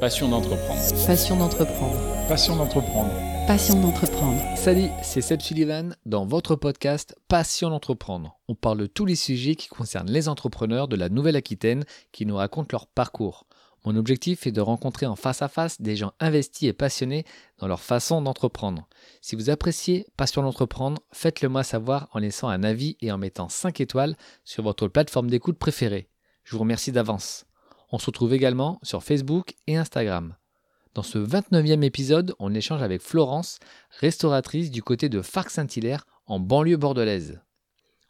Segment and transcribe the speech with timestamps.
[0.00, 1.06] Passion d'entreprendre.
[1.06, 2.28] Passion d'entreprendre.
[2.28, 3.10] Passion d'entreprendre.
[3.46, 4.42] Passion d'entreprendre.
[4.54, 8.38] Salut, c'est Seb Sullivan dans votre podcast Passion d'entreprendre.
[8.46, 12.36] On parle de tous les sujets qui concernent les entrepreneurs de la Nouvelle-Aquitaine qui nous
[12.36, 13.46] racontent leur parcours.
[13.86, 17.24] Mon objectif est de rencontrer en face à face des gens investis et passionnés
[17.58, 18.86] dans leur façon d'entreprendre.
[19.22, 23.48] Si vous appréciez Passion d'entreprendre, faites-le moi savoir en laissant un avis et en mettant
[23.48, 26.10] 5 étoiles sur votre plateforme d'écoute préférée.
[26.44, 27.45] Je vous remercie d'avance.
[27.90, 30.34] On se retrouve également sur Facebook et Instagram.
[30.94, 33.58] Dans ce 29e épisode, on échange avec Florence,
[34.00, 37.40] restauratrice du côté de Farc-Saint-Hilaire en banlieue bordelaise.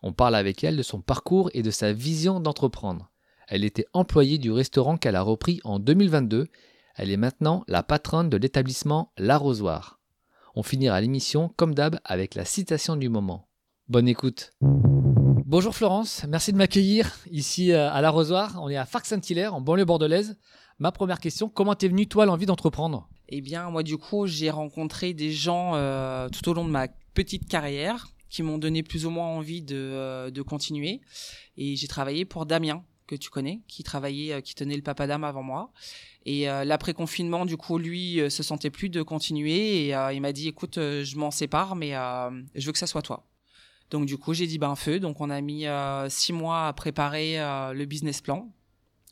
[0.02, 3.11] On parle avec elle de son parcours et de sa vision d'entreprendre.
[3.49, 6.47] Elle était employée du restaurant qu'elle a repris en 2022.
[6.95, 10.01] Elle est maintenant la patronne de l'établissement L'Arrosoir.
[10.55, 13.49] On finira l'émission comme d'hab avec la citation du moment.
[13.88, 14.52] Bonne écoute.
[15.49, 18.59] Bonjour Florence, merci de m'accueillir ici euh, à l'Arrosoir.
[18.61, 20.37] On est à Farc-Saint-Hilaire, en banlieue bordelaise.
[20.81, 23.09] Ma première question, comment t'es venue toi l'envie d'entreprendre?
[23.29, 26.88] Eh bien, moi du coup, j'ai rencontré des gens euh, tout au long de ma
[27.15, 31.01] petite carrière qui m'ont donné plus ou moins envie de, euh, continuer.
[31.57, 35.45] Et j'ai travaillé pour Damien, que tu connais, qui travaillait, qui tenait le papadam avant
[35.45, 35.71] moi.
[36.25, 40.75] Et l'après-confinement, du coup, lui se sentait plus de continuer et il m'a dit, écoute,
[40.75, 41.93] je m'en sépare, mais
[42.57, 43.25] je veux que ça soit toi.
[43.90, 45.01] Donc du coup, j'ai dit ben feu.
[45.01, 48.52] Donc on a mis euh, six mois à préparer euh, le business plan,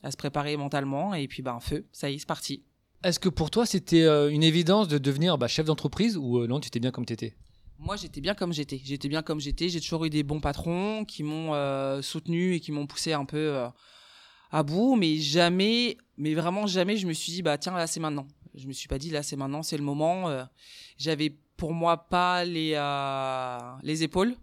[0.03, 1.87] à se préparer mentalement, et puis ben feu.
[1.93, 2.63] Ça y est, c'est parti.
[3.03, 6.59] Est-ce que pour toi c'était euh, une évidence de devenir bah, chef d'entreprise ou non,
[6.59, 7.35] tu étais bien comme tu étais
[7.79, 8.81] Moi, j'étais bien comme j'étais.
[8.83, 9.69] J'étais bien comme j'étais.
[9.69, 11.53] J'ai toujours eu des bons patrons qui m'ont
[12.03, 13.65] soutenu et qui m'ont poussé un peu
[14.51, 18.01] à bout, mais jamais, mais vraiment jamais, je me suis dit bah tiens là c'est
[18.01, 18.27] maintenant.
[18.55, 20.47] Je me suis pas dit là c'est maintenant, c'est le moment.
[20.97, 22.73] J'avais pour moi pas les
[23.83, 24.35] les épaules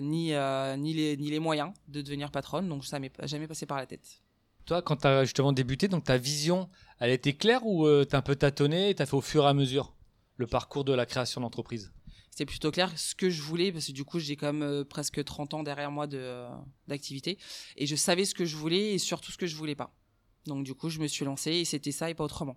[0.00, 3.66] ni, euh, ni, les, ni les moyens de devenir patronne, donc ça m'est jamais passé
[3.66, 4.22] par la tête.
[4.66, 8.14] Toi, quand tu as justement débuté, donc ta vision, elle était claire ou euh, tu
[8.14, 9.94] as un peu tâtonné et tu as fait au fur et à mesure
[10.36, 11.92] le parcours de la création d'entreprise?
[12.30, 15.22] C'était plutôt clair ce que je voulais, parce que du coup, j'ai quand même presque
[15.22, 16.08] 30 ans derrière moi
[16.88, 17.38] d'activité,
[17.76, 19.94] et je savais ce que je voulais et surtout ce que je voulais pas.
[20.46, 22.56] Donc du coup, je me suis lancé et c'était ça et pas autrement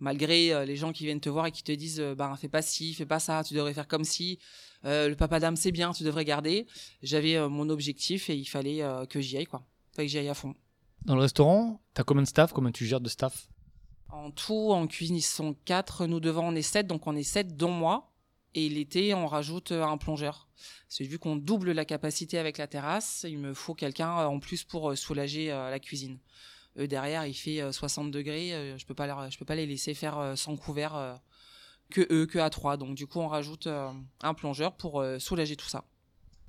[0.00, 2.94] malgré les gens qui viennent te voir et qui te disent ben fais pas ci,
[2.94, 4.38] fais pas ça, tu devrais faire comme si
[4.84, 6.66] euh, le papa d'âme c'est bien, tu devrais garder.
[7.02, 9.62] J'avais euh, mon objectif et il fallait euh, que j'y aille quoi.
[9.92, 10.54] Fallait que j'y aille à fond.
[11.04, 12.52] Dans le restaurant, t'as combien de staff?
[12.52, 13.48] Comment tu gères de staff?
[14.08, 16.06] En tout, en cuisine, ils sont quatre.
[16.06, 18.12] Nous devant, on est sept, donc on est sept, dont moi.
[18.54, 20.48] Et l'été, on rajoute un plongeur.
[20.88, 24.64] C'est vu qu'on double la capacité avec la terrasse, il me faut quelqu'un en plus
[24.64, 26.18] pour soulager la cuisine.
[26.78, 30.56] Eux derrière, il fait 60 degrés, je peux pas peux pas les laisser faire sans
[30.56, 31.20] couvert
[31.90, 32.76] que eux, que à 3.
[32.78, 33.90] Donc du coup, on rajoute euh,
[34.22, 35.84] un plongeur pour euh, soulager tout ça.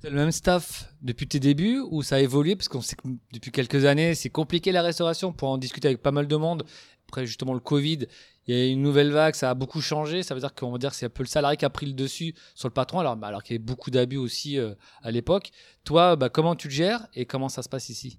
[0.00, 2.56] C'est le même staff depuis tes débuts ou ça a évolué?
[2.56, 6.02] Parce qu'on sait que depuis quelques années, c'est compliqué la restauration pour en discuter avec
[6.02, 6.64] pas mal de monde.
[7.08, 8.06] Après justement le Covid,
[8.46, 10.22] il y a une nouvelle vague, ça a beaucoup changé.
[10.22, 11.86] Ça veut dire qu'on va dire que c'est un peu le salarié qui a pris
[11.86, 14.74] le dessus sur le patron, alors, bah, alors qu'il y avait beaucoup d'abus aussi euh,
[15.02, 15.50] à l'époque.
[15.84, 18.18] Toi, bah, comment tu le gères et comment ça se passe ici?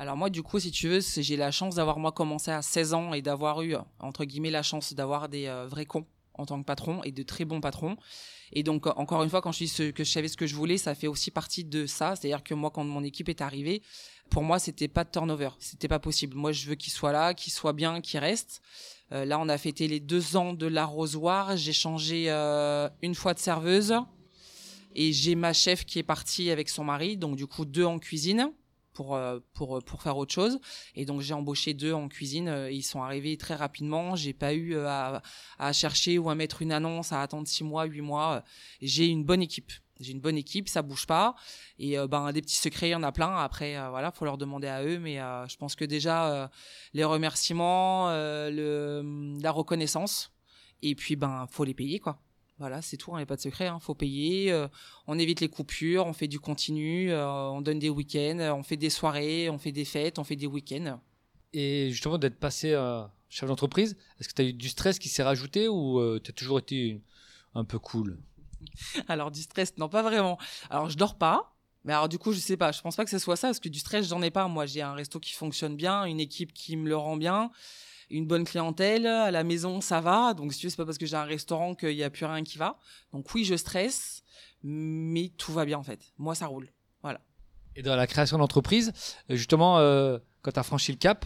[0.00, 2.94] Alors moi du coup si tu veux j'ai la chance d'avoir moi commencé à 16
[2.94, 6.06] ans et d'avoir eu entre guillemets la chance d'avoir des vrais cons
[6.40, 7.96] en tant que patron et de très bons patrons.
[8.52, 10.78] Et donc, encore une fois, quand je dis que je savais ce que je voulais,
[10.78, 12.16] ça fait aussi partie de ça.
[12.16, 13.82] C'est-à-dire que moi, quand mon équipe est arrivée,
[14.28, 15.50] pour moi, c'était pas de turnover.
[15.58, 16.36] C'était pas possible.
[16.36, 18.60] Moi, je veux qu'il soit là, qu'il soit bien, qu'il reste.
[19.12, 21.56] Euh, là, on a fêté les deux ans de l'arrosoir.
[21.56, 23.94] J'ai changé euh, une fois de serveuse.
[24.96, 27.16] Et j'ai ma chef qui est partie avec son mari.
[27.16, 28.50] Donc, du coup, deux en cuisine
[29.00, 30.60] pour, euh, euh, pour faire autre chose.
[30.94, 32.48] Et donc j'ai embauché deux en cuisine.
[32.48, 34.14] Euh, ils sont arrivés très rapidement.
[34.14, 35.22] J'ai pas eu à,
[35.72, 38.44] chercher ou à mettre une annonce, à attendre six mois, huit mois.
[38.82, 39.72] J'ai une bonne équipe.
[40.00, 41.34] J'ai une bonne équipe, ça bouge pas.
[41.78, 43.36] Et ben des petits secrets, il y en a plein.
[43.36, 44.98] Après, voilà, faut leur demander à eux.
[44.98, 46.50] Mais je pense que déjà
[46.94, 50.32] les remerciements, le, la reconnaissance,
[50.80, 52.18] et puis ben faut les payer quoi.
[52.60, 53.78] Voilà, c'est tout, il n'y a pas de secret, il hein.
[53.80, 54.68] faut payer, euh,
[55.06, 58.76] on évite les coupures, on fait du continu, euh, on donne des week-ends, on fait
[58.76, 61.00] des soirées, on fait des fêtes, on fait des week-ends.
[61.54, 65.08] Et justement, d'être passé à chef d'entreprise, est-ce que tu as eu du stress qui
[65.08, 67.00] s'est rajouté ou euh, tu as toujours été
[67.54, 68.18] un peu cool?
[69.08, 70.36] Alors, du stress, non, pas vraiment.
[70.68, 71.56] Alors, je dors pas.
[71.86, 73.58] Mais alors du coup, je sais pas, je pense pas que ce soit ça parce
[73.58, 74.46] que du stress, j'en ai pas.
[74.48, 77.50] Moi, j'ai un resto qui fonctionne bien, une équipe qui me le rend bien
[78.10, 79.06] une bonne clientèle.
[79.06, 80.34] À la maison, ça va.
[80.34, 82.26] Donc, si tu veux, c'est pas parce que j'ai un restaurant qu'il n'y a plus
[82.26, 82.78] rien qui va.
[83.12, 84.22] Donc, oui, je stresse,
[84.62, 86.00] mais tout va bien, en fait.
[86.18, 86.68] Moi, ça roule.
[87.02, 87.20] Voilà.
[87.76, 88.92] Et dans la création d'entreprise,
[89.28, 91.24] justement, euh, quand tu as franchi le cap,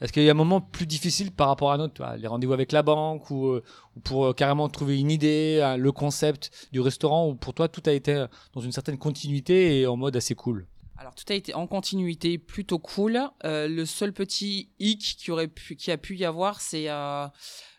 [0.00, 2.52] est-ce qu'il y a un moment plus difficile par rapport à un autre Les rendez-vous
[2.52, 3.62] avec la banque ou, euh,
[4.04, 7.92] pour euh, carrément trouver une idée, le concept du restaurant ou pour toi, tout a
[7.92, 10.66] été dans une certaine continuité et en mode assez cool?
[10.98, 13.20] Alors tout a été en continuité, plutôt cool.
[13.44, 17.26] Euh, le seul petit hic qui aurait pu, qui a pu y avoir, c'est euh,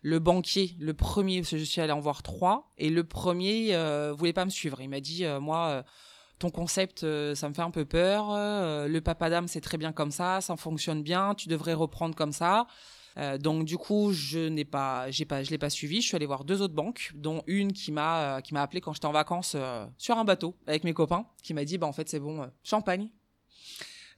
[0.04, 3.76] le banquier, le premier, parce que je suis allé en voir trois, et le premier
[3.76, 4.82] euh, voulait pas me suivre.
[4.82, 5.84] Il m'a dit, euh, moi, euh,
[6.38, 8.28] ton concept, euh, ça me fait un peu peur.
[8.88, 11.34] le papadam, c'est très bien comme ça, ça fonctionne bien.
[11.34, 12.68] Tu devrais reprendre comme ça.
[13.18, 16.02] Euh, donc du coup, je n'ai pas, pas, je l'ai pas suivi.
[16.02, 18.82] Je suis allé voir deux autres banques, dont une qui m'a, euh, qui m'a appelé
[18.82, 21.88] quand j'étais en vacances euh, sur un bateau avec mes copains, qui m'a dit, bah
[21.88, 23.10] en fait c'est bon, champagne.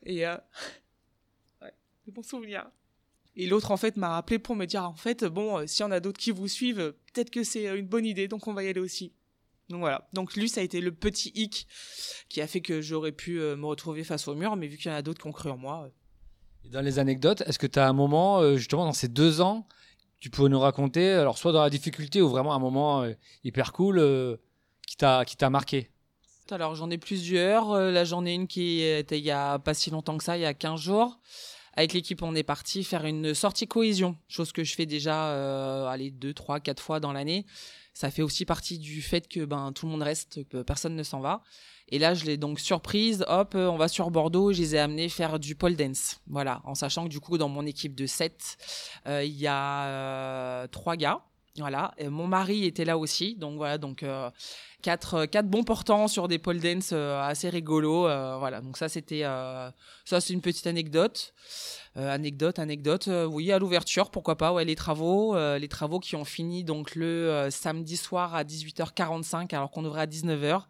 [0.05, 1.73] Et ouais,
[2.05, 2.69] c'est bon souvenir.
[3.35, 5.91] Et l'autre en fait m'a appelé pour me dire, en fait bon, s'il y en
[5.91, 8.67] a d'autres qui vous suivent, peut-être que c'est une bonne idée, donc on va y
[8.67, 9.13] aller aussi.
[9.69, 10.09] Donc voilà.
[10.13, 11.67] Donc lui, ça a été le petit hic
[12.27, 14.93] qui a fait que j'aurais pu me retrouver face au mur, mais vu qu'il y
[14.93, 15.89] en a d'autres qui ont cru en moi.
[16.65, 19.41] Et dans les anecdotes, est-ce que tu as un moment, euh, justement, dans ces deux
[19.41, 19.67] ans,
[20.19, 23.13] tu peux nous raconter, alors soit dans la difficulté ou vraiment un moment euh,
[23.43, 24.37] hyper cool euh,
[24.85, 25.89] qui t'a marqué?
[26.51, 27.71] Alors j'en ai plusieurs.
[27.71, 30.37] Euh, là j'en ai une qui était il y a pas si longtemps que ça,
[30.37, 31.19] il y a 15 jours.
[31.75, 36.11] Avec l'équipe, on est parti faire une sortie cohésion, chose que je fais déjà allez
[36.11, 37.45] deux, trois, quatre fois dans l'année.
[37.93, 41.03] Ça fait aussi partie du fait que ben tout le monde reste, que personne ne
[41.03, 41.41] s'en va.
[41.89, 43.25] Et là, je l'ai donc surprise.
[43.27, 44.53] Hop, euh, on va sur Bordeaux.
[44.53, 46.19] Je les ai amenés faire du pole dance.
[46.27, 48.57] Voilà, en sachant que du coup, dans mon équipe de 7,
[49.07, 51.21] il y a euh, trois gars.
[51.57, 53.35] Voilà, Et mon mari était là aussi.
[53.35, 54.29] Donc voilà, donc euh,
[54.81, 58.07] quatre, euh, bons portants sur des pole dance euh, assez rigolos.
[58.07, 59.69] euh, voilà, donc ça c'était euh,
[60.05, 61.33] ça c'est une petite anecdote.
[61.97, 63.07] Euh, anecdote, anecdote.
[63.09, 64.53] euh, oui, à l'ouverture, pourquoi pas.
[64.53, 68.43] Ouais, les travaux, euh, les travaux qui ont fini donc le euh, samedi soir à
[68.43, 70.61] 18h45 alors qu'on ouvrait à 19h.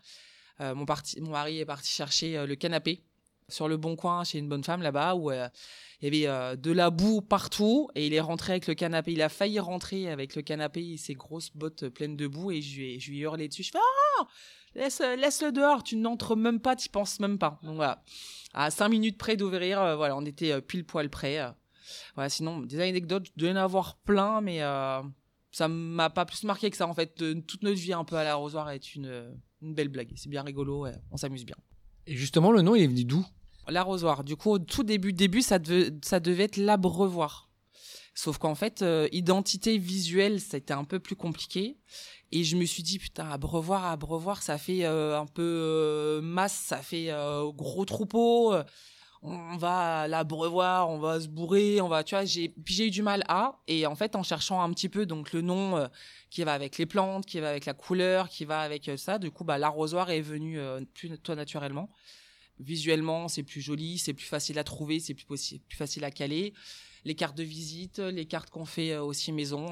[0.62, 0.86] Euh, mon,
[1.30, 3.04] mari est parti chercher euh, le canapé
[3.48, 5.48] sur le bon coin chez une bonne femme là-bas où euh,
[6.02, 9.14] il y avait euh, de la boue partout et il est rentré avec le canapé.
[9.14, 12.62] Il a failli rentrer avec le canapé et ses grosses bottes pleines de boue et
[12.62, 13.64] je lui ai, je lui ai hurlé dessus.
[13.64, 14.28] Je fais ah
[14.76, 17.60] laisse laisse-le dehors, tu n'entres même pas, tu penses même pas.
[17.64, 17.82] Donc
[18.54, 21.40] à cinq minutes près d'ouvrir, voilà, on était pile poil près.
[22.14, 24.60] Voilà, sinon des anecdotes, je y en avoir plein, mais
[25.52, 27.16] ça m'a pas plus marqué que ça en fait.
[27.48, 30.12] Toute notre vie un peu à l'arrosoir est une une belle blague.
[30.16, 31.56] C'est bien rigolo, ouais, on s'amuse bien.
[32.08, 33.26] Et justement, le nom, il est venu d'où?
[33.68, 34.24] L'arrosoir.
[34.24, 37.50] Du coup, au tout début, début, ça devait, ça devait être l'abreuvoir.
[38.16, 41.78] Sauf qu'en fait, euh, identité visuelle, c'était un peu plus compliqué.
[42.32, 46.54] Et je me suis dit, putain, abreuvoir, abreuvoir, ça fait euh, un peu euh, masse,
[46.54, 47.12] ça fait
[47.56, 48.56] gros troupeau.
[49.22, 52.90] On va l'abreuvoir, on va se bourrer, on va, tu vois, j'ai, puis j'ai eu
[52.90, 53.60] du mal à.
[53.68, 55.88] Et en fait, en cherchant un petit peu, donc le nom euh,
[56.30, 59.20] qui va avec les plantes, qui va avec la couleur, qui va avec euh, ça,
[59.20, 61.90] du coup, bah, l'arrosoir est venu euh, plus, toi, naturellement
[62.62, 66.54] visuellement c'est plus joli, c'est plus facile à trouver, c'est plus, plus facile à caler.
[67.06, 69.68] Les cartes de visite, les cartes qu'on fait aussi maison,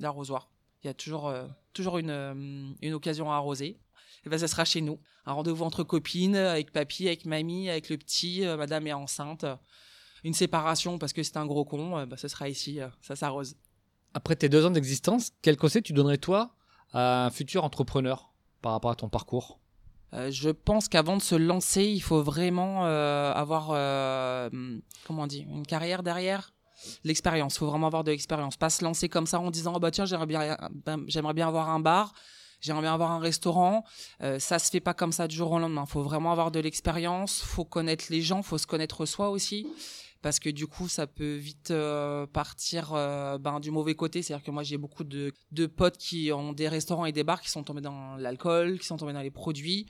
[0.00, 0.48] l'arrosoir.
[0.82, 1.30] Il y a toujours,
[1.74, 3.76] toujours une, une occasion à arroser.
[4.24, 4.98] Et ben, ça sera chez nous.
[5.26, 9.44] Un rendez-vous entre copines, avec papy, avec mamie, avec le petit, euh, madame est enceinte.
[10.24, 13.16] Une séparation parce que c'est un gros con, euh, bah, ce sera ici, euh, ça
[13.16, 13.56] s'arrose.
[14.14, 16.54] Après tes deux ans d'existence, quel conseil tu donnerais toi
[16.92, 19.60] à un futur entrepreneur par rapport à ton parcours?
[20.14, 24.48] Euh, je pense qu'avant de se lancer, il faut vraiment euh, avoir, euh,
[25.06, 26.52] comment on dit, une carrière derrière.
[27.04, 28.56] L'expérience, il faut vraiment avoir de l'expérience.
[28.56, 30.56] Pas se lancer comme ça en disant oh bah tiens j'aimerais bien,
[30.86, 32.14] ben, j'aimerais bien avoir un bar,
[32.60, 33.84] j'aimerais bien avoir un restaurant.
[34.22, 35.84] Euh, ça se fait pas comme ça du jour au lendemain.
[35.86, 39.66] Il faut vraiment avoir de l'expérience, faut connaître les gens, faut se connaître soi aussi.
[40.20, 44.20] Parce que du coup, ça peut vite euh, partir euh, ben, du mauvais côté.
[44.20, 47.40] C'est-à-dire que moi, j'ai beaucoup de, de potes qui ont des restaurants et des bars
[47.40, 49.86] qui sont tombés dans l'alcool, qui sont tombés dans les produits.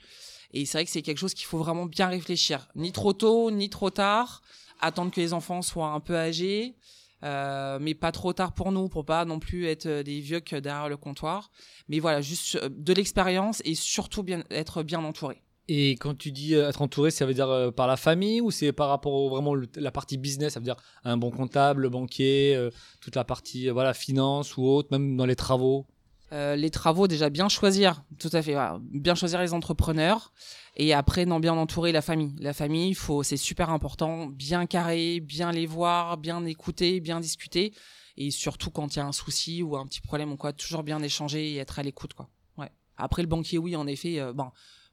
[0.53, 2.67] Et c'est vrai que c'est quelque chose qu'il faut vraiment bien réfléchir.
[2.75, 4.43] Ni trop tôt, ni trop tard.
[4.81, 6.75] Attendre que les enfants soient un peu âgés.
[7.23, 10.39] Euh, mais pas trop tard pour nous, pour pas non plus être euh, des vieux
[10.39, 11.51] que derrière le comptoir.
[11.87, 15.41] Mais voilà, juste euh, de l'expérience et surtout être bien entouré.
[15.67, 18.89] Et quand tu dis être entouré, ça veut dire par la famille ou c'est par
[18.89, 22.69] rapport au vraiment la partie business, ça veut dire un bon comptable, le banquier,
[23.01, 25.85] toute la partie voilà finance ou autre, même dans les travaux?
[26.31, 28.79] Euh, les travaux, déjà bien choisir, tout à fait, voilà.
[28.81, 30.31] bien choisir les entrepreneurs.
[30.75, 32.35] Et après, non, bien entourer la famille.
[32.39, 37.73] La famille, faut, c'est super important, bien carré, bien les voir, bien écouter, bien discuter.
[38.15, 40.83] Et surtout quand il y a un souci ou un petit problème ou quoi, toujours
[40.83, 42.29] bien échanger et être à l'écoute, quoi.
[42.57, 42.71] Ouais.
[42.97, 44.51] Après, le banquier, oui, en effet, euh, bon,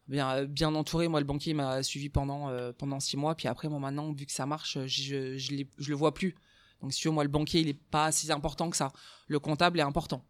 [0.09, 1.07] bien, bien entouré.
[1.09, 3.35] Moi, le banquier m'a suivi pendant, euh, pendant six mois.
[3.35, 6.35] Puis après, moi, maintenant, vu que ça marche, je, je, je le vois plus.
[6.81, 8.91] Donc, si moi, le banquier, il est pas si important que ça.
[9.29, 10.25] Le comptable est important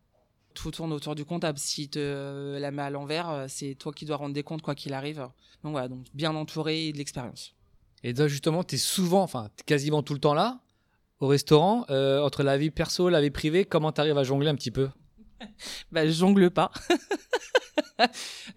[0.57, 1.59] tout tourne autour du comptable.
[1.59, 4.75] Si te la met à l'envers, euh, c'est toi qui dois rendre des comptes quoi
[4.75, 5.29] qu'il arrive.
[5.63, 7.55] Donc voilà, donc bien entouré et de l'expérience.
[8.03, 10.61] Et toi justement, tu es souvent, enfin quasiment tout le temps là,
[11.21, 14.49] au restaurant, euh, entre la vie perso, la vie privée, comment tu arrives à jongler
[14.49, 14.89] un petit peu?
[15.93, 16.71] Bah je jongle pas.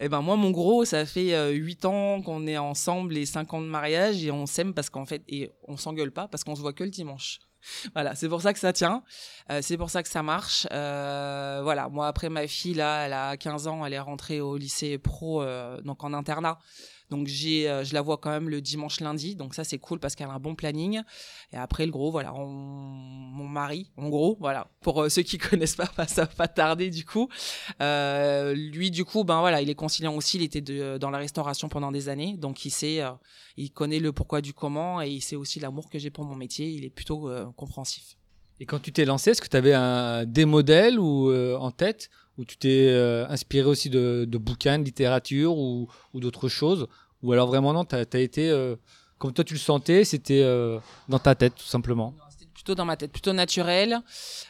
[0.02, 3.54] Eh ben moi, mon gros, ça fait euh, 8 ans qu'on est ensemble et 5
[3.54, 6.56] ans de mariage et on s'aime parce qu'en fait, et on s'engueule pas parce qu'on
[6.56, 7.40] se voit que le dimanche.
[7.94, 9.04] Voilà, c'est pour ça que ça tient,
[9.52, 10.68] euh, c'est pour ça que ça marche.
[10.72, 14.58] Euh, voilà, moi après ma fille là, elle a 15 ans, elle est rentrée au
[14.58, 16.60] lycée pro, euh, donc en internat.
[17.10, 20.00] Donc j'ai, euh, je la vois quand même le dimanche lundi, donc ça c'est cool
[20.00, 21.02] parce qu'elle a un bon planning.
[21.52, 25.38] Et après le gros, voilà, on- mon mari, en gros, voilà, pour euh, ceux qui
[25.64, 27.28] connaissent pas, ça va pas tarder du coup.
[27.82, 31.18] Euh, lui du coup, ben voilà, il est conciliant aussi, il était de- dans la
[31.18, 33.12] restauration pendant des années, donc il sait, euh,
[33.58, 36.36] il connaît le pourquoi du comment et il sait aussi l'amour que j'ai pour mon
[36.36, 36.70] métier.
[36.70, 38.19] Il est plutôt compréhensif.
[38.60, 41.72] Et quand tu t'es lancé, est-ce que tu avais un, des modèles ou, euh, en
[41.72, 46.50] tête ou tu t'es euh, inspiré aussi de, de bouquins, de littérature ou, ou d'autres
[46.50, 46.88] choses?
[47.22, 48.76] Ou alors vraiment non, tu as, été, euh,
[49.18, 52.14] comme toi tu le sentais, c'était euh, dans ta tête tout simplement?
[52.30, 54.02] C'était plutôt dans ma tête, plutôt naturel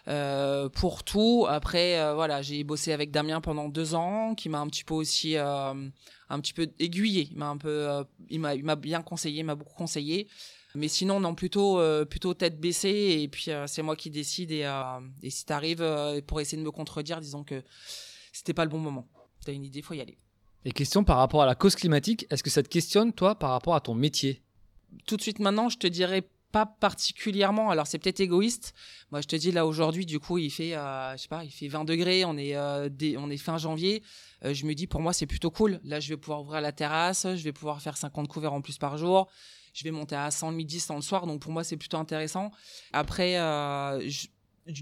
[0.08, 1.46] euh, pour tout.
[1.48, 4.94] Après, euh, voilà, j'ai bossé avec Damien pendant deux ans, qui m'a un petit peu
[4.94, 5.92] aussi, un
[6.30, 7.28] petit peu aiguillé.
[7.32, 7.88] Il m'a un peu,
[8.30, 10.28] il m'a, bien conseillé, il m'a beaucoup conseillé.
[10.76, 13.18] Mais sinon, non, plutôt, euh, plutôt tête baissée.
[13.22, 14.52] Et puis, euh, c'est moi qui décide.
[14.52, 17.64] Et, euh, et si t'arrives euh, pour essayer de me contredire, disons que
[18.32, 19.08] c'était pas le bon moment.
[19.46, 20.18] T'as une idée, faut y aller.
[20.66, 23.52] Et question par rapport à la cause climatique, est-ce que ça te questionne toi par
[23.52, 24.44] rapport à ton métier?
[25.08, 27.70] Tout de suite maintenant, je te dirais pas particulièrement.
[27.70, 28.74] Alors c'est peut-être égoïste.
[29.12, 31.52] Moi, je te dis là aujourd'hui, du coup, il fait, euh, je sais pas, il
[31.52, 32.26] fait 20 degrés.
[32.26, 32.56] On est,
[32.90, 34.04] dès- on est fin janvier.
[34.44, 35.80] Je me dis pour moi c'est plutôt cool.
[35.84, 37.26] Là, je vais pouvoir ouvrir la terrasse.
[37.36, 39.30] Je vais pouvoir faire 50 couverts en plus par jour.
[39.80, 41.26] Je vais monter à 100 le midi, 100 le soir.
[41.26, 42.52] Donc pour moi c'est plutôt intéressant.
[42.92, 44.06] Après, euh,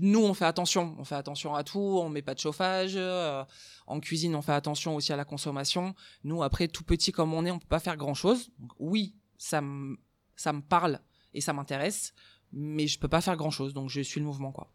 [0.02, 0.96] nous on fait attention.
[0.98, 2.00] On fait attention à tout.
[2.02, 2.94] On met pas de chauffage.
[2.96, 3.44] euh,
[3.86, 5.94] en cuisine, on fait attention aussi à la consommation.
[6.24, 8.50] Nous, après, tout petit comme on est, on peut pas faire grand chose.
[8.80, 9.98] Oui, ça me,
[10.36, 11.00] ça me parle
[11.36, 12.16] et ça m'intéresse,
[12.52, 13.76] mais je peux pas faire grand chose.
[13.76, 14.74] Donc, je suis le mouvement, quoi.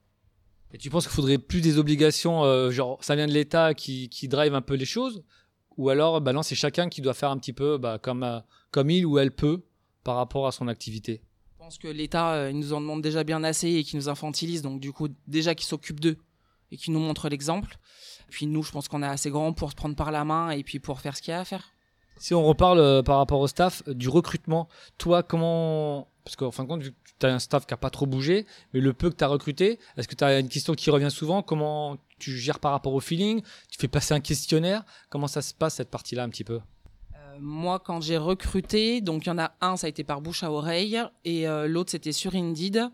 [0.73, 4.09] Et tu penses qu'il faudrait plus des obligations, euh, genre ça vient de l'État qui,
[4.29, 5.25] drive un peu les choses?
[5.77, 8.89] Ou alors, bah non, c'est chacun qui doit faire un petit peu bah, comme, comme
[8.89, 9.65] il ou elle peut
[10.05, 11.23] par rapport à son activité
[11.55, 14.09] Je pense que l'État, euh, il nous en demande déjà bien assez et qui nous
[14.09, 14.63] infantilise.
[14.63, 16.19] Donc, du coup, déjà qu'il s'occupe d'eux
[16.71, 17.77] et qui nous montre l'exemple.
[18.31, 20.63] Puis nous, je pense qu'on est assez grand pour se prendre par la main et
[20.63, 21.73] puis pour faire ce qu'il y a à faire.
[22.19, 26.09] Si on reparle euh, par rapport au staff, euh, du recrutement, toi, comment.
[26.25, 28.81] Parce qu'en fin de compte, tu as un staff qui n'a pas trop bougé, mais
[28.81, 31.43] le peu que tu as recruté, est-ce que tu as une question qui revient souvent?
[31.43, 33.43] Comment tu gères par rapport au feeling?
[33.69, 34.85] Tu fais passer un questionnaire?
[35.11, 36.61] Comment ça se passe cette partie-là un petit peu?
[37.41, 40.43] Moi, quand j'ai recruté, donc il y en a un, ça a été par bouche
[40.43, 42.89] à oreille, et euh, l'autre, c'était sur Indeed.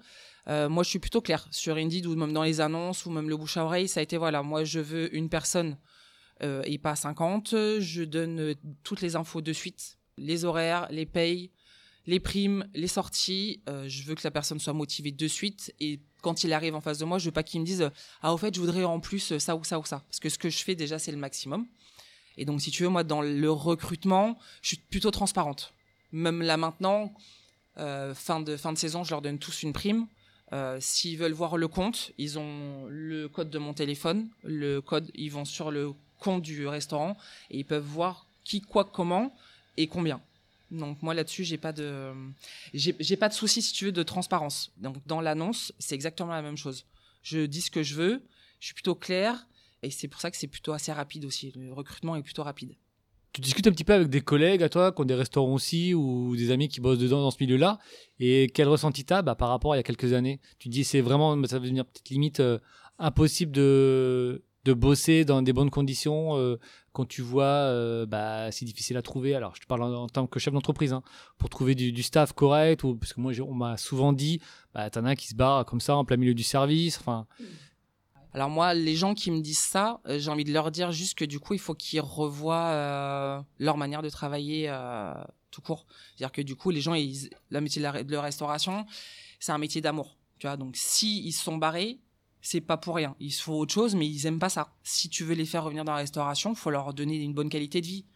[0.48, 3.28] Euh, moi, je suis plutôt claire sur Indeed ou même dans les annonces ou même
[3.28, 3.88] le bouche à oreille.
[3.88, 5.76] Ça a été voilà, moi, je veux une personne
[6.42, 7.54] euh, et pas 50.
[7.80, 11.50] Je donne toutes les infos de suite, les horaires, les payes,
[12.06, 13.62] les primes, les sorties.
[13.66, 16.98] Je veux que la personne soit motivée de suite et quand il arrive en face
[16.98, 17.90] de moi, je veux pas qu'il me dise
[18.22, 20.38] ah au fait, je voudrais en plus ça ou ça ou ça parce que ce
[20.38, 21.66] que je fais déjà c'est le maximum.
[22.38, 25.74] Et donc, si tu veux, moi, dans le recrutement, je suis plutôt transparente.
[26.12, 27.12] Même là maintenant,
[27.78, 30.06] euh, fin, de, fin de saison, je leur donne tous une prime.
[30.52, 34.28] Euh, S'ils veulent voir le compte, ils ont le code de mon téléphone.
[34.44, 37.16] Le code, ils vont sur le compte du restaurant
[37.50, 39.36] et ils peuvent voir qui, quoi, comment
[39.76, 40.20] et combien.
[40.70, 42.12] Donc moi là-dessus, j'ai pas de,
[42.74, 44.70] j'ai pas de souci si tu veux de transparence.
[44.76, 46.84] Donc dans l'annonce, c'est exactement la même chose.
[47.22, 48.22] Je dis ce que je veux,
[48.60, 49.46] je suis plutôt clair
[49.82, 51.52] et c'est pour ça que c'est plutôt assez rapide aussi.
[51.56, 52.74] Le recrutement est plutôt rapide.
[53.32, 55.92] Tu discutes un petit peu avec des collègues à toi qui ont des restaurants aussi
[55.94, 57.78] ou des amis qui bossent dedans dans ce milieu-là
[58.18, 60.40] et quel ressenti tu as bah, par rapport à il y a quelques années?
[60.58, 62.58] Tu dis c'est vraiment, ça va devenir peut-être limite euh,
[62.98, 66.56] impossible de, de bosser dans des bonnes conditions euh,
[66.92, 69.34] quand tu vois euh, bah, c'est difficile à trouver.
[69.34, 71.02] Alors je te parle en, en tant que chef d'entreprise hein,
[71.36, 74.40] pour trouver du, du staff correct ou parce que moi on m'a souvent dit
[74.74, 76.98] bah, t'en as qui se barrent comme ça en plein milieu du service.
[76.98, 77.26] Enfin,
[78.34, 81.16] Alors moi, les gens qui me disent ça, euh, j'ai envie de leur dire juste
[81.16, 85.14] que du coup, il faut qu'ils revoient euh, leur manière de travailler euh,
[85.50, 85.86] tout court.
[86.14, 88.86] C'est-à-dire que du coup, les gens, ils, le métier de la, la restauration,
[89.40, 90.18] c'est un métier d'amour.
[90.38, 91.98] Tu donc si ils se sont barrés,
[92.42, 93.16] c'est pas pour rien.
[93.18, 94.72] Ils font autre chose, mais ils aiment pas ça.
[94.84, 97.80] Si tu veux les faire revenir dans la restauration, faut leur donner une bonne qualité
[97.80, 98.06] de vie.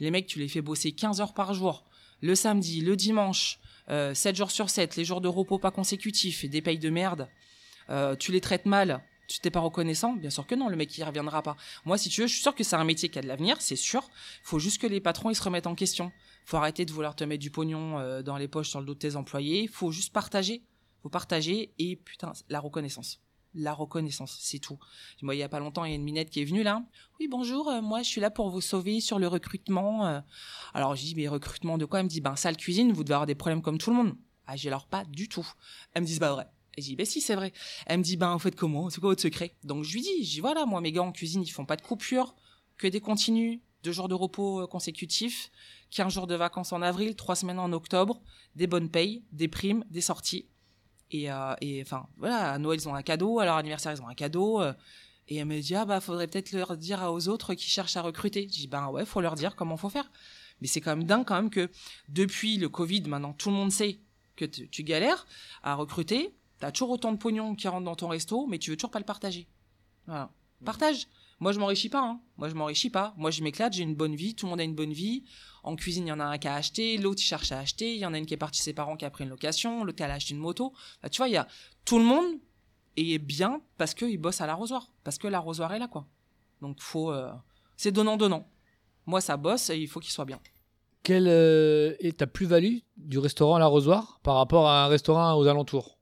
[0.00, 1.84] Les mecs, tu les fais bosser 15 heures par jour,
[2.22, 6.44] le samedi, le dimanche, euh, 7 jours sur 7, les jours de repos pas consécutifs,
[6.46, 7.28] des payes de merde.
[8.20, 11.04] Tu les traites mal, tu t'es pas reconnaissant Bien sûr que non, le mec il
[11.04, 11.56] reviendra pas.
[11.84, 13.56] Moi, si tu veux, je suis sûr que c'est un métier qui a de l'avenir,
[13.60, 14.10] c'est sûr.
[14.42, 16.10] Faut juste que les patrons ils se remettent en question.
[16.46, 18.94] Faut arrêter de vouloir te mettre du pognon euh, dans les poches sur le dos
[18.94, 19.68] de tes employés.
[19.68, 20.64] Faut juste partager.
[21.02, 23.20] Faut partager et putain, la reconnaissance.
[23.54, 24.78] La reconnaissance, c'est tout.
[25.22, 26.82] Moi, il y a pas longtemps, il y a une minette qui est venue là.
[27.20, 30.06] Oui, bonjour, euh, moi je suis là pour vous sauver sur le recrutement.
[30.06, 30.20] euh.
[30.74, 32.00] Alors je dis, mais recrutement de quoi?
[32.00, 34.16] Elle me dit, ben salle cuisine, vous devez avoir des problèmes comme tout le monde.
[34.46, 35.46] Ah, j'ai alors pas du tout.
[35.94, 36.48] Elle me dit, c'est pas vrai.
[36.76, 37.52] Et je dis, ben si, c'est vrai.
[37.86, 38.90] Elle me dit, ben, en fait, comment?
[38.90, 39.54] C'est quoi votre secret?
[39.64, 41.76] Donc, je lui dis, je dis, voilà, moi, mes gars en cuisine, ils font pas
[41.76, 42.34] de coupure.
[42.76, 45.50] que des continues, deux jours de repos euh, consécutifs,
[45.90, 48.20] 15 jours de vacances en avril, trois semaines en octobre,
[48.56, 50.46] des bonnes payes, des primes, des sorties.
[51.10, 54.08] Et, euh, enfin, voilà, à Noël, ils ont un cadeau, à leur anniversaire, ils ont
[54.08, 54.60] un cadeau.
[54.60, 54.72] euh,
[55.28, 58.02] et elle me dit, ah bah, faudrait peut-être leur dire aux autres qui cherchent à
[58.02, 58.42] recruter.
[58.42, 60.10] Je dis, ben ouais, faut leur dire comment faut faire.
[60.60, 61.70] Mais c'est quand même dingue quand même que
[62.08, 64.00] depuis le Covid, maintenant, tout le monde sait
[64.34, 65.26] que tu galères
[65.62, 66.34] à recruter.
[66.60, 68.98] T'as toujours autant de pognon qui rentre dans ton resto, mais tu veux toujours pas
[68.98, 69.48] le partager.
[70.06, 70.30] Voilà.
[70.64, 71.08] Partage.
[71.38, 72.02] Moi, je m'enrichis pas.
[72.02, 72.20] Hein.
[72.36, 73.14] Moi, je m'enrichis pas.
[73.16, 73.72] Moi, je m'éclate.
[73.72, 74.34] J'ai une bonne vie.
[74.34, 75.24] Tout le monde a une bonne vie.
[75.62, 76.98] En cuisine, il y en a un qui a acheté.
[76.98, 77.94] L'autre, il cherche à acheter.
[77.94, 79.82] Il y en a une qui est partie ses parents qui a pris une location.
[79.84, 80.74] L'autre, elle a acheté une moto.
[81.02, 81.48] Bah, tu vois, il y a
[81.86, 82.26] tout le monde
[82.98, 84.92] est bien parce qu'il bosse à l'arrosoir.
[85.02, 86.06] Parce que l'arrosoir est là, quoi.
[86.60, 87.10] Donc, faut.
[87.10, 87.32] euh,
[87.76, 88.46] C'est donnant-donnant.
[89.06, 90.40] Moi, ça bosse et il faut qu'il soit bien.
[91.02, 95.46] Quelle euh, est ta plus-value du restaurant à l'arrosoir par rapport à un restaurant aux
[95.46, 95.96] alentours?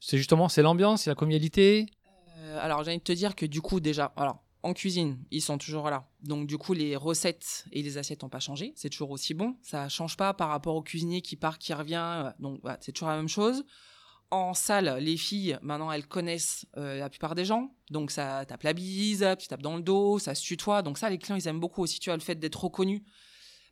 [0.00, 1.86] C'est justement c'est l'ambiance, c'est la convivialité.
[2.38, 5.40] Euh, alors, j'ai envie de te dire que du coup, déjà, alors, en cuisine, ils
[5.40, 6.08] sont toujours là.
[6.22, 8.72] Donc, du coup, les recettes et les assiettes n'ont pas changé.
[8.76, 9.56] C'est toujours aussi bon.
[9.62, 12.24] Ça change pas par rapport au cuisinier qui part, qui revient.
[12.24, 13.64] Euh, Donc, c'est toujours la même chose.
[14.30, 17.70] En salle, les filles, maintenant, elles connaissent euh, la plupart des gens.
[17.90, 20.82] Donc, ça tape la bise, tu tapes dans le dos, ça se tutoie.
[20.82, 21.98] Donc, ça, les clients, ils aiment beaucoup aussi.
[21.98, 23.04] Tu vois, le fait d'être reconnu,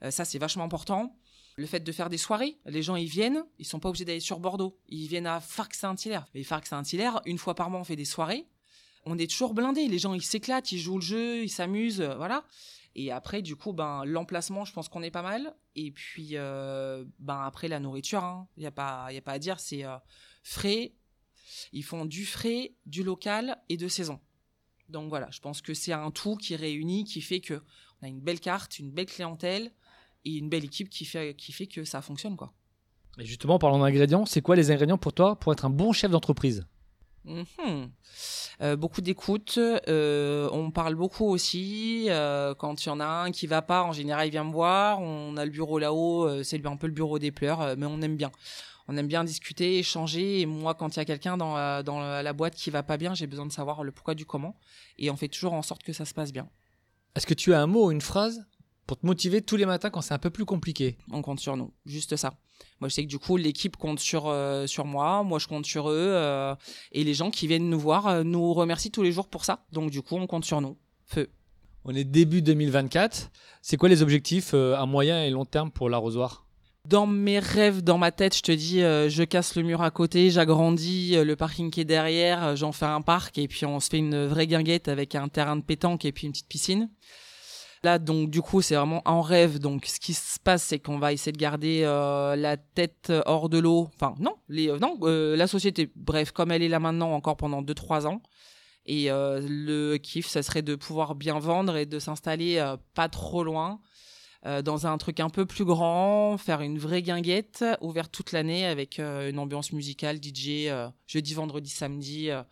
[0.03, 1.15] euh, ça, c'est vachement important.
[1.59, 4.21] Le fait de faire des soirées, les gens ils viennent, ils sont pas obligés d'aller
[4.21, 6.27] sur Bordeaux, ils viennent à Farc Saint-Hilaire.
[6.35, 8.47] Mais Farc Saint-Hilaire, une fois par mois, on fait des soirées.
[9.07, 12.15] On est toujours blindés, les gens ils s'éclatent, ils jouent le jeu, ils s'amusent, euh,
[12.17, 12.45] voilà.
[12.95, 15.55] Et après, du coup, ben l'emplacement, je pense qu'on est pas mal.
[15.77, 19.33] Et puis, euh, ben après la nourriture, hein, il y a pas, y a pas
[19.33, 19.97] à dire, c'est euh,
[20.43, 20.93] frais.
[21.73, 24.21] Ils font du frais, du local et de saison.
[24.89, 27.63] Donc voilà, je pense que c'est un tout qui réunit, qui fait que
[28.03, 29.73] on a une belle carte, une belle clientèle
[30.27, 32.53] et une belle équipe qui fait, qui fait que ça fonctionne quoi.
[33.19, 36.11] Et justement, parlons d'ingrédients, c'est quoi les ingrédients pour toi pour être un bon chef
[36.11, 36.67] d'entreprise?
[37.25, 37.91] Mhm.
[38.61, 39.59] Euh, beaucoup d'écoute.
[39.59, 42.07] euh, on parle beaucoup aussi.
[42.09, 44.53] euh, quand il y en a un qui va pas, en général, il vient me
[44.53, 45.01] voir.
[45.01, 46.43] On a le bureau là-haut.
[46.45, 48.31] c'est un peu le bureau des pleurs, mais on aime bien.
[48.89, 50.41] On aime bien discuter, échanger.
[50.43, 52.97] Et moi, quand il y a quelqu'un dans, la- dans la boîte qui va pas
[52.99, 54.57] bien, j'ai besoin de savoir le pourquoi du comment.
[54.99, 56.49] Et on fait toujours en sorte que ça se passe bien.
[57.17, 58.47] Est-ce que tu as un mot une phrase
[58.87, 61.57] pour te motiver tous les matins quand c'est un peu plus compliqué on compte sur
[61.57, 62.35] nous, juste ça.
[62.81, 65.67] Moi, je sais que du coup, l'équipe compte sur euh, sur moi, moi je compte
[65.67, 66.55] sur eux, euh,
[66.93, 69.67] et les gens qui viennent nous voir euh, nous remercient tous les jours pour ça.
[69.73, 70.77] Donc du coup, on compte sur nous.
[71.05, 71.29] Feu.
[71.85, 73.31] On est début 2024.
[73.63, 76.47] C'est quoi les objectifs à moyen et long terme pour l'arrosoir?
[76.87, 79.91] Dans mes rêves, dans ma tête, je te dis, euh, je casse le mur à
[79.91, 83.67] côté, j'agrandis euh, le parking qui est derrière, euh, j'en fais un parc, et puis
[83.67, 86.47] on se fait une vraie guinguette avec un terrain de pétanque et puis une petite
[86.47, 86.89] piscine.
[87.99, 89.59] Donc, du coup, c'est vraiment en rêve.
[89.59, 93.49] Donc, ce qui se passe, c'est qu'on va essayer de garder euh, la tête hors
[93.49, 93.89] de l'eau.
[93.95, 97.63] Enfin, non, euh, non euh, la société, bref, comme elle est là maintenant, encore pendant
[97.63, 98.21] 2-3 ans.
[98.87, 103.09] Et euh, le kiff, ça serait de pouvoir bien vendre et de s'installer euh, pas
[103.09, 103.81] trop loin,
[104.47, 108.65] euh, dans un truc un peu plus grand, faire une vraie guinguette, ouverte toute l'année
[108.65, 112.43] avec euh, une ambiance musicale, DJ, euh, jeudi, vendredi, samedi, euh,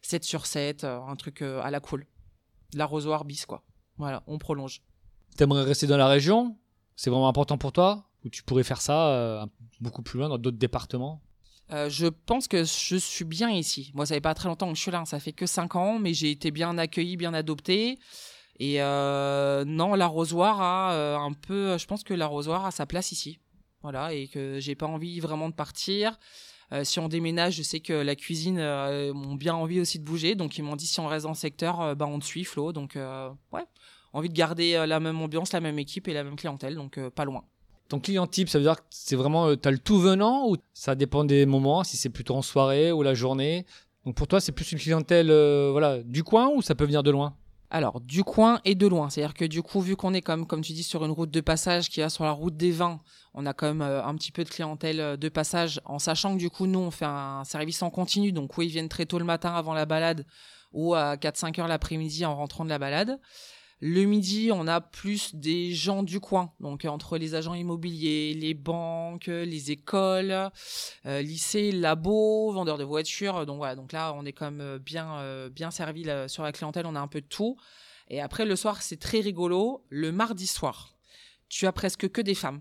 [0.00, 2.06] 7 sur 7, euh, un truc euh, à la cool.
[2.74, 3.62] L'arrosoir bis, quoi.
[3.96, 4.82] Voilà, on prolonge.
[5.36, 6.56] T'aimerais rester dans la région?
[6.96, 8.08] C'est vraiment important pour toi?
[8.24, 9.46] Ou tu pourrais faire ça euh,
[9.80, 11.20] beaucoup plus loin dans d'autres départements?
[11.72, 13.90] Euh, je pense que je suis bien ici.
[13.94, 15.04] Moi, ça fait pas très longtemps que je suis là.
[15.06, 17.98] Ça fait que 5 ans, mais j'ai été bien accueilli, bien adopté.
[18.58, 21.78] Et euh, non, l'arrosoir a un peu.
[21.78, 23.38] Je pense que l'arrosoir a sa place ici.
[23.82, 26.18] Voilà, et que j'ai pas envie vraiment de partir.
[26.72, 30.04] Euh, si on déménage, je sais que la cuisine euh, m'ont bien envie aussi de
[30.04, 30.34] bouger.
[30.34, 32.44] Donc, ils m'ont dit si on reste dans le secteur, euh, bah, on te suit,
[32.44, 32.72] Flo.
[32.72, 32.96] Donc,
[33.52, 33.64] ouais,
[34.12, 36.74] envie de garder la même ambiance, la même équipe et la même clientèle.
[36.74, 37.44] Donc, pas loin.
[37.88, 40.56] Ton client type, ça veut dire que c'est vraiment, euh, t'as le tout venant ou
[40.72, 43.66] ça dépend des moments, si c'est plutôt en soirée ou la journée?
[44.06, 45.26] Donc pour toi, c'est plus une clientèle
[45.70, 47.36] voilà, du coin ou ça peut venir de loin?
[47.74, 49.08] Alors, du coin et de loin.
[49.08, 51.40] C'est-à-dire que du coup, vu qu'on est comme, comme tu dis, sur une route de
[51.40, 53.00] passage qui va sur la route des vins,
[53.32, 56.34] on a quand même euh, un petit peu de clientèle euh, de passage, en sachant
[56.34, 58.30] que du coup, nous, on fait un service en continu.
[58.30, 60.26] Donc, oui, ils viennent très tôt le matin avant la balade
[60.74, 63.18] ou à 4-5 heures l'après-midi en rentrant de la balade.
[63.84, 68.54] Le midi, on a plus des gens du coin, donc entre les agents immobiliers, les
[68.54, 70.50] banques, les écoles,
[71.04, 73.44] euh, lycées, labos, vendeurs de voitures.
[73.44, 76.86] Donc voilà, donc là, on est même euh, bien, euh, bien servi sur la clientèle.
[76.86, 77.56] On a un peu de tout.
[78.06, 79.84] Et après, le soir, c'est très rigolo.
[79.88, 80.94] Le mardi soir,
[81.48, 82.60] tu as presque que des femmes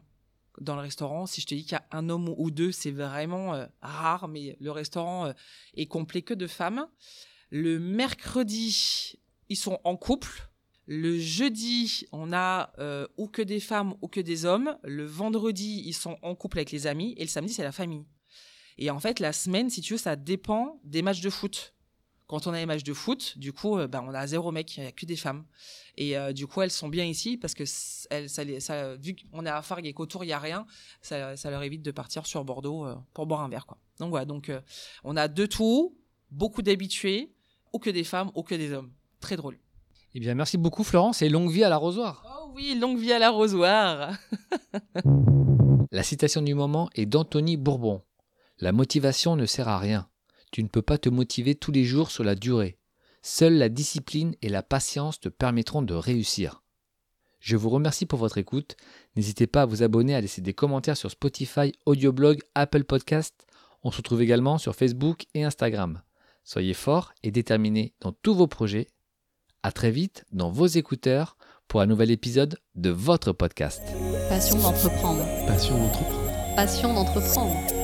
[0.60, 1.28] dans le restaurant.
[1.28, 4.58] Si je te dis qu'il y a un homme ou deux, c'est vraiment rare, mais
[4.60, 5.32] le restaurant
[5.76, 6.88] est complet que de femmes.
[7.52, 10.51] Le mercredi, ils sont en couple.
[10.94, 14.78] Le jeudi, on a euh, ou que des femmes ou que des hommes.
[14.84, 17.14] Le vendredi, ils sont en couple avec les amis.
[17.16, 18.04] Et le samedi, c'est la famille.
[18.78, 21.76] Et en fait, la semaine, si tu veux, ça dépend des matchs de foot
[22.28, 24.76] Quand on a les matchs de foot, du coup, euh, ben, on a zéro mec,
[24.76, 25.46] il n'y a que des femmes.
[25.96, 29.62] Et euh, du coup, elles sont bien ici parce que ça, vu qu'on est à
[29.62, 30.66] Fargue et qu'autour il y a rien,
[31.02, 33.78] ça, leur évite de partir sur Bordeaux euh, pour boire un verre, quoi.
[34.00, 34.60] Donc voilà, donc euh,
[35.06, 35.98] on a de tout,
[36.32, 37.34] beaucoup d'habitués,
[37.72, 38.92] ou que des femmes, ou que des hommes.
[39.22, 39.58] Très drôle.
[40.14, 42.24] Eh bien, merci beaucoup, Florence, et longue vie à l'arrosoir.
[42.28, 44.18] Oh oui, longue vie à l'arrosoir.
[45.92, 48.02] La citation du moment est d'Anthony Bourbon.
[48.60, 50.10] La motivation ne sert à rien.
[50.52, 52.78] Tu ne peux pas te motiver tous les jours sur la durée.
[53.22, 56.62] Seule la discipline et la patience te permettront de réussir.
[57.40, 58.76] Je vous remercie pour votre écoute.
[59.16, 63.48] N'hésitez pas à vous abonner, à laisser des commentaires sur Spotify, Audioblog, Apple Podcast.
[63.84, 66.02] On se retrouve également sur Facebook et Instagram.
[66.44, 68.88] Soyez forts et déterminés dans tous vos projets.
[69.64, 73.82] À très vite dans vos écouteurs pour un nouvel épisode de votre podcast.
[74.28, 75.24] Passion d'entreprendre.
[75.46, 76.56] Passion d'entreprendre.
[76.56, 77.81] Passion d'entreprendre.